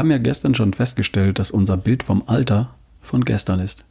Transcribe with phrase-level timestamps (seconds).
[0.00, 3.84] haben ja gestern schon festgestellt, dass unser Bild vom Alter von gestern ist.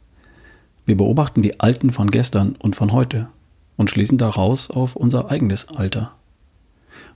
[0.84, 3.28] Wir beobachten die Alten von gestern und von heute
[3.76, 6.12] und schließen daraus auf unser eigenes Alter.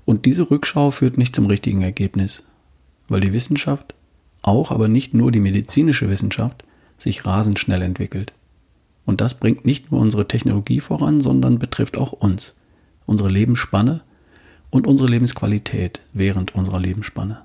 [0.05, 2.45] Und diese Rückschau führt nicht zum richtigen Ergebnis,
[3.09, 3.97] weil die Wissenschaft,
[4.43, 6.63] auch aber nicht nur die medizinische Wissenschaft,
[6.97, 8.33] sich rasend schnell entwickelt.
[9.07, 12.55] Und das bringt nicht nur unsere Technologie voran, sondern betrifft auch uns,
[13.07, 14.03] unsere Lebensspanne
[14.71, 17.43] und unsere Lebensqualität während unserer Lebensspanne.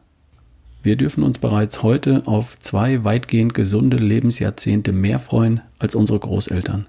[0.82, 6.88] Wir dürfen uns bereits heute auf zwei weitgehend gesunde Lebensjahrzehnte mehr freuen als unsere Großeltern.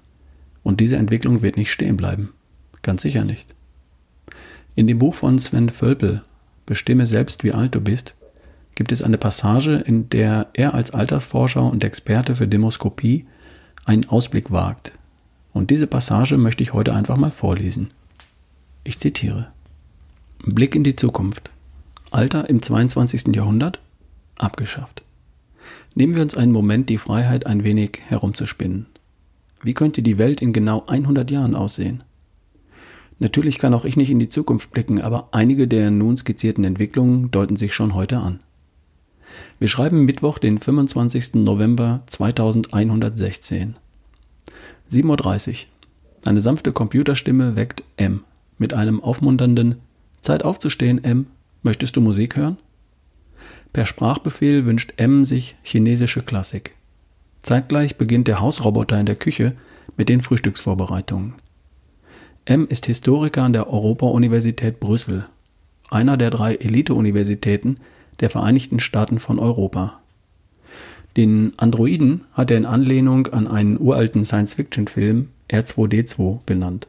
[0.63, 2.33] Und diese Entwicklung wird nicht stehen bleiben.
[2.81, 3.53] Ganz sicher nicht.
[4.75, 6.21] In dem Buch von Sven Völpel,
[6.65, 8.15] Bestimme selbst, wie alt du bist,
[8.75, 13.25] gibt es eine Passage, in der er als Altersforscher und Experte für Demoskopie
[13.83, 14.93] einen Ausblick wagt.
[15.51, 17.89] Und diese Passage möchte ich heute einfach mal vorlesen.
[18.85, 19.51] Ich zitiere.
[20.45, 21.49] Blick in die Zukunft.
[22.11, 23.33] Alter im 22.
[23.33, 23.79] Jahrhundert?
[24.37, 25.01] Abgeschafft.
[25.95, 28.87] Nehmen wir uns einen Moment die Freiheit, ein wenig herumzuspinnen.
[29.63, 32.03] Wie könnte die Welt in genau 100 Jahren aussehen?
[33.19, 37.31] Natürlich kann auch ich nicht in die Zukunft blicken, aber einige der nun skizzierten Entwicklungen
[37.31, 38.41] deuten sich schon heute an.
[39.59, 41.35] Wir schreiben Mittwoch, den 25.
[41.35, 43.75] November 2116.
[44.91, 45.55] 7.30 Uhr.
[46.25, 48.25] Eine sanfte Computerstimme weckt M
[48.57, 49.75] mit einem aufmunternden
[50.19, 51.27] Zeit aufzustehen, M.
[51.63, 52.57] Möchtest du Musik hören?
[53.73, 56.75] Per Sprachbefehl wünscht M sich chinesische Klassik.
[57.41, 59.53] Zeitgleich beginnt der Hausroboter in der Küche
[59.97, 61.33] mit den Frühstücksvorbereitungen.
[62.45, 65.25] M ist Historiker an der Europa-Universität Brüssel,
[65.89, 67.77] einer der drei Elite-Universitäten
[68.19, 69.99] der Vereinigten Staaten von Europa.
[71.17, 76.87] Den Androiden hat er in Anlehnung an einen uralten Science-Fiction-Film R2D2 benannt.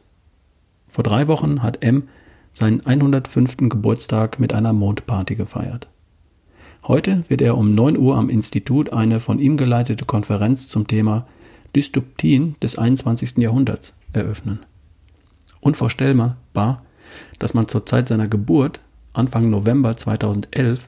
[0.89, 2.03] Vor drei Wochen hat M
[2.53, 3.57] seinen 105.
[3.69, 5.87] Geburtstag mit einer Mondparty gefeiert.
[6.87, 11.25] Heute wird er um 9 Uhr am Institut eine von ihm geleitete Konferenz zum Thema
[11.75, 13.37] Dystopien des 21.
[13.37, 14.59] Jahrhunderts eröffnen.
[15.61, 16.37] Unvorstellbar,
[17.39, 18.81] dass man zur Zeit seiner Geburt,
[19.13, 20.87] Anfang November 2011,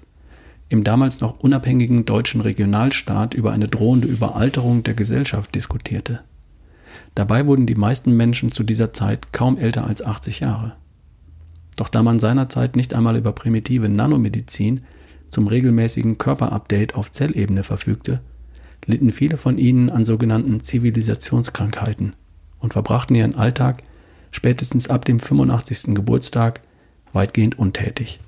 [0.67, 6.21] im damals noch unabhängigen deutschen Regionalstaat über eine drohende Überalterung der Gesellschaft diskutierte.
[7.13, 10.75] Dabei wurden die meisten Menschen zu dieser Zeit kaum älter als 80 Jahre.
[11.75, 14.83] Doch da man seinerzeit nicht einmal über primitive Nanomedizin
[15.29, 18.21] zum regelmäßigen Körperupdate auf Zellebene verfügte,
[18.85, 22.13] litten viele von ihnen an sogenannten Zivilisationskrankheiten
[22.59, 23.83] und verbrachten ihren Alltag
[24.31, 25.95] spätestens ab dem 85.
[25.95, 26.61] Geburtstag
[27.13, 28.19] weitgehend untätig.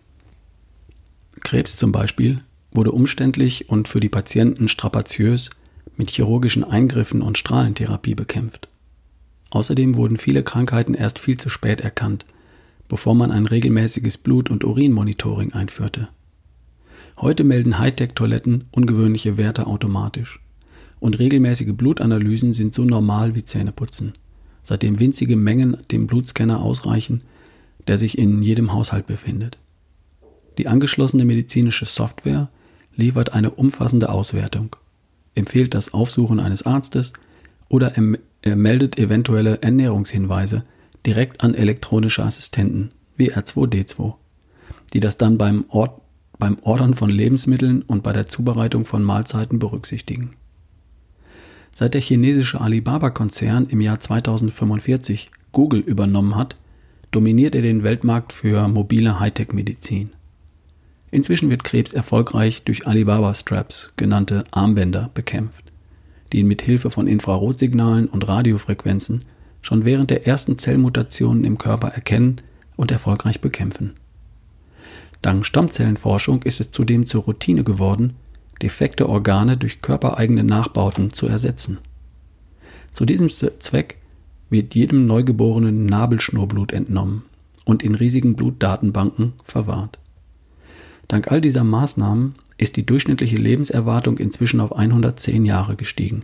[1.44, 2.40] Krebs zum Beispiel
[2.72, 5.50] wurde umständlich und für die Patienten strapaziös
[5.96, 8.68] mit chirurgischen Eingriffen und Strahlentherapie bekämpft.
[9.50, 12.26] Außerdem wurden viele Krankheiten erst viel zu spät erkannt
[12.88, 16.10] bevor man ein regelmäßiges Blut- und Urinmonitoring einführte.
[17.20, 20.40] Heute melden Hightech-Toiletten ungewöhnliche Werte automatisch.
[21.00, 24.14] Und regelmäßige Blutanalysen sind so normal wie Zähneputzen,
[24.64, 27.22] seitdem winzige Mengen dem Blutscanner ausreichen,
[27.88, 29.58] der sich in jedem Haushalt befindet.
[30.58, 32.50] Die angeschlossene medizinische Software
[32.96, 34.76] liefert eine umfassende Auswertung,
[35.36, 37.14] empfiehlt das Aufsuchen eines Arztes
[37.70, 37.94] oder
[38.42, 40.64] er meldet eventuelle Ernährungshinweise,
[41.08, 44.16] direkt an elektronische Assistenten wie R2D2,
[44.94, 46.02] die das dann beim, Ord
[46.38, 50.32] beim Ordern von Lebensmitteln und bei der Zubereitung von Mahlzeiten berücksichtigen.
[51.74, 56.58] Seit der chinesische Alibaba-Konzern im Jahr 2045 Google übernommen hat,
[57.12, 60.10] dominiert er den Weltmarkt für mobile Hightech-Medizin.
[61.10, 65.64] Inzwischen wird Krebs erfolgreich durch Alibaba-Straps, genannte Armbänder, bekämpft,
[66.34, 69.22] die ihn mit Hilfe von Infrarotsignalen und Radiofrequenzen
[69.62, 72.42] schon während der ersten Zellmutationen im Körper erkennen
[72.76, 73.94] und erfolgreich bekämpfen.
[75.22, 78.16] Dank Stammzellenforschung ist es zudem zur Routine geworden,
[78.62, 81.80] defekte Organe durch körpereigene Nachbauten zu ersetzen.
[82.94, 83.98] Zu diesem Zweck
[84.50, 87.24] wird jedem Neugeborenen Nabelschnurblut entnommen
[87.66, 90.00] und in riesigen Blutdatenbanken verwahrt.
[91.08, 96.22] Dank all dieser Maßnahmen ist die durchschnittliche Lebenserwartung inzwischen auf 110 Jahre gestiegen,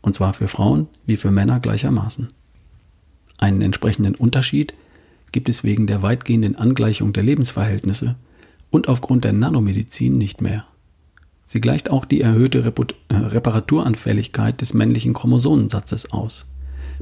[0.00, 2.28] und zwar für Frauen wie für Männer gleichermaßen.
[3.44, 4.72] Einen entsprechenden Unterschied
[5.30, 8.16] gibt es wegen der weitgehenden Angleichung der Lebensverhältnisse
[8.70, 10.64] und aufgrund der Nanomedizin nicht mehr.
[11.44, 16.46] Sie gleicht auch die erhöhte äh, Reparaturanfälligkeit des männlichen Chromosomensatzes aus,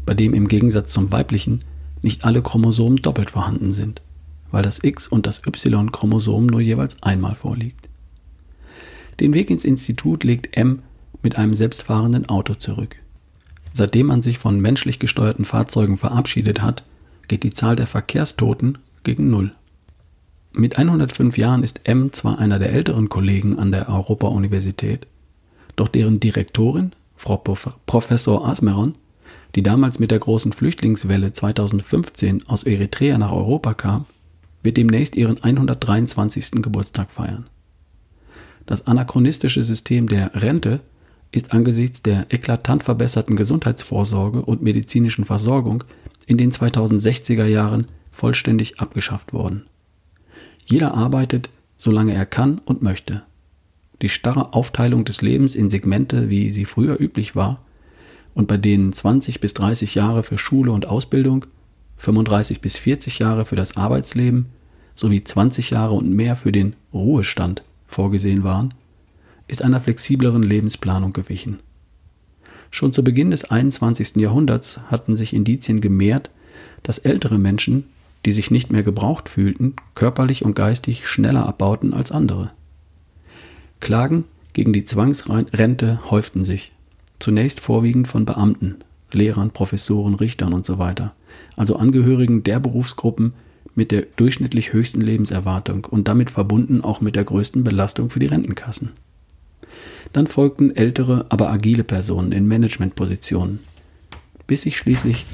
[0.05, 1.61] bei dem im Gegensatz zum weiblichen
[2.03, 4.03] nicht alle Chromosomen doppelt vorhanden sind,
[4.51, 7.89] weil das X- und das Y-Chromosom nur jeweils einmal vorliegt.
[9.21, 10.81] Den Weg ins Institut legt M
[11.23, 12.97] mit einem selbstfahrenden Auto zurück.
[13.73, 16.85] Seitdem man sich von menschlich gesteuerten Fahrzeugen verabschiedet hat,
[17.29, 19.53] geht die Zahl der Verkehrstoten gegen Null.
[20.53, 25.07] Mit 105 Jahren ist M zwar einer der älteren Kollegen an der Europa-Universität,
[25.77, 28.95] doch deren Direktorin, Frau Professor Asmeron,
[29.55, 34.07] die damals mit der großen Flüchtlingswelle 2015 aus Eritrea nach Europa kam,
[34.63, 36.63] wird demnächst ihren 123.
[36.63, 37.47] Geburtstag feiern.
[38.67, 40.81] Das anachronistische System der Rente
[41.33, 45.83] ist angesichts der eklatant verbesserten Gesundheitsvorsorge und medizinischen Versorgung
[46.27, 49.67] in den 2060er Jahren vollständig abgeschafft worden.
[50.67, 53.23] Jeder arbeitet, solange er kann und möchte.
[54.03, 57.61] Die starre Aufteilung des Lebens in Segmente, wie sie früher üblich war,
[58.35, 61.47] und bei denen 20 bis 30 Jahre für Schule und Ausbildung,
[61.97, 64.47] 35 bis 40 Jahre für das Arbeitsleben
[64.95, 68.75] sowie 20 Jahre und mehr für den Ruhestand vorgesehen waren,
[69.53, 71.61] ist einer flexibleren Lebensplanung gewichen.
[72.71, 74.17] Schon zu Beginn des 21.
[74.17, 76.31] Jahrhunderts hatten sich Indizien gemehrt,
[76.83, 77.85] dass ältere Menschen,
[78.25, 82.51] die sich nicht mehr gebraucht fühlten, körperlich und geistig schneller abbauten als andere.
[83.79, 86.73] Klagen gegen die Zwangsrente häuften sich,
[87.19, 88.77] zunächst vorwiegend von Beamten,
[89.13, 91.11] Lehrern, Professoren, Richtern usw., so
[91.57, 93.35] also Angehörigen der Berufsgruppen
[93.75, 98.27] mit der durchschnittlich höchsten Lebenserwartung und damit verbunden auch mit der größten Belastung für die
[98.27, 98.93] Rentenkassen.
[100.13, 103.61] Dann folgten ältere, aber agile Personen in Managementpositionen,
[104.47, 105.27] bis sich schließlich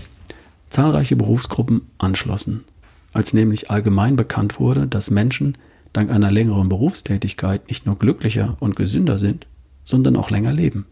[0.68, 2.64] zahlreiche Berufsgruppen anschlossen,
[3.12, 5.56] als nämlich allgemein bekannt wurde, dass Menschen
[5.92, 9.46] dank einer längeren Berufstätigkeit nicht nur glücklicher und gesünder sind,
[9.82, 10.86] sondern auch länger leben.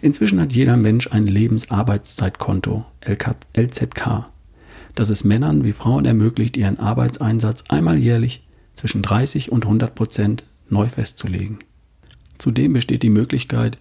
[0.00, 2.84] Inzwischen hat jeder Mensch ein Lebensarbeitszeitkonto,
[3.56, 4.26] LZK,
[4.94, 10.44] das es Männern wie Frauen ermöglicht, ihren Arbeitseinsatz einmal jährlich zwischen 30 und 100 Prozent
[10.68, 11.58] neu festzulegen.
[12.44, 13.78] Zudem besteht die Möglichkeit,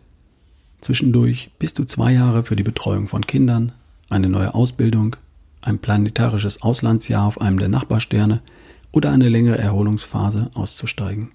[0.79, 3.73] zwischendurch bis zu zwei Jahre für die Betreuung von Kindern,
[4.09, 5.17] eine neue Ausbildung,
[5.59, 8.41] ein planetarisches Auslandsjahr auf einem der Nachbarsterne
[8.93, 11.31] oder eine längere Erholungsphase auszusteigen.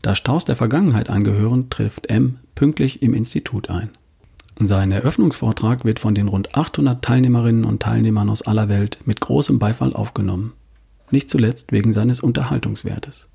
[0.00, 3.90] Da Staus der Vergangenheit angehören, trifft M pünktlich im Institut ein.
[4.60, 9.58] Sein Eröffnungsvortrag wird von den rund 800 Teilnehmerinnen und Teilnehmern aus aller Welt mit großem
[9.58, 10.52] Beifall aufgenommen.
[11.10, 13.26] Nicht zuletzt wegen seines Unterhaltungswertes.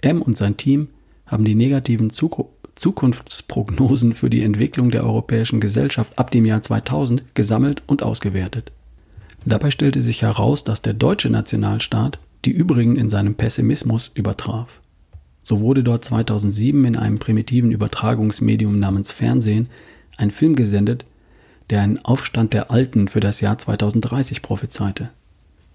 [0.00, 0.88] M und sein Team
[1.26, 7.82] haben die negativen Zukunftsprognosen für die Entwicklung der europäischen Gesellschaft ab dem Jahr 2000 gesammelt
[7.86, 8.72] und ausgewertet.
[9.46, 14.80] Dabei stellte sich heraus, dass der deutsche Nationalstaat die übrigen in seinem Pessimismus übertraf.
[15.42, 19.68] So wurde dort 2007 in einem primitiven Übertragungsmedium namens Fernsehen
[20.16, 21.04] ein Film gesendet,
[21.70, 25.10] der einen Aufstand der Alten für das Jahr 2030 prophezeite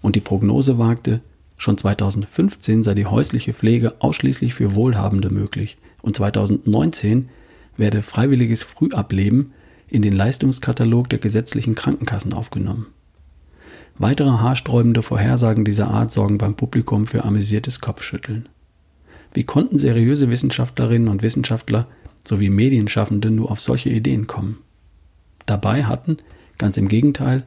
[0.02, 1.20] und die Prognose wagte,
[1.60, 7.28] schon 2015 sei die häusliche Pflege ausschließlich für Wohlhabende möglich und 2019
[7.76, 9.52] werde freiwilliges Frühableben
[9.88, 12.86] in den Leistungskatalog der gesetzlichen Krankenkassen aufgenommen.
[13.98, 18.48] Weitere haarsträubende Vorhersagen dieser Art sorgen beim Publikum für amüsiertes Kopfschütteln.
[19.34, 21.86] Wie konnten seriöse Wissenschaftlerinnen und Wissenschaftler
[22.26, 24.58] sowie Medienschaffende nur auf solche Ideen kommen.
[25.46, 26.18] Dabei hatten,
[26.58, 27.44] ganz im Gegenteil,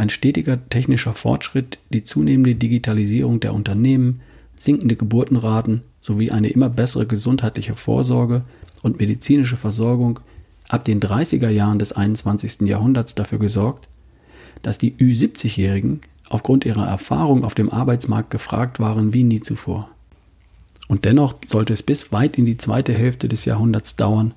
[0.00, 4.22] ein stetiger technischer Fortschritt, die zunehmende Digitalisierung der Unternehmen,
[4.56, 8.42] sinkende Geburtenraten sowie eine immer bessere gesundheitliche Vorsorge
[8.82, 10.20] und medizinische Versorgung
[10.68, 12.62] ab den 30er Jahren des 21.
[12.62, 13.88] Jahrhunderts dafür gesorgt,
[14.62, 19.90] dass die Ü70-Jährigen aufgrund ihrer Erfahrung auf dem Arbeitsmarkt gefragt waren wie nie zuvor.
[20.88, 24.32] Und dennoch sollte es bis weit in die zweite Hälfte des Jahrhunderts dauern,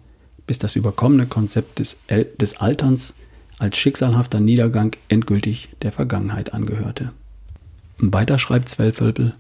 [0.45, 3.13] bis das überkommene Konzept des, El des Alterns
[3.59, 7.11] als schicksalhafter Niedergang endgültig der Vergangenheit angehörte.
[7.97, 9.33] Weiter schreibt Zwölfölpel,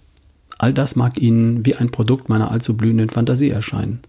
[0.57, 3.99] all das mag Ihnen wie ein Produkt meiner allzu blühenden Fantasie erscheinen,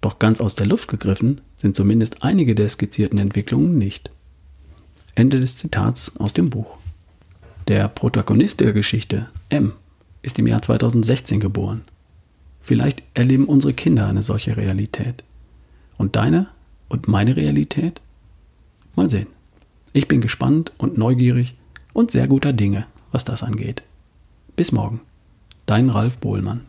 [0.00, 4.10] doch ganz aus der Luft gegriffen sind zumindest einige der skizzierten Entwicklungen nicht.
[5.14, 6.78] Ende des Zitats aus dem Buch.
[7.66, 9.72] Der Protagonist der Geschichte, M,
[10.22, 11.82] ist im Jahr 2016 geboren.
[12.60, 15.24] Vielleicht erleben unsere Kinder eine solche Realität.
[15.96, 16.46] Und deine
[16.88, 18.00] und meine Realität?
[18.94, 19.26] Mal sehen.
[19.92, 21.56] Ich bin gespannt und neugierig
[21.92, 23.82] und sehr guter Dinge, was das angeht.
[24.56, 25.00] Bis morgen.
[25.66, 26.66] Dein Ralf Bohlmann.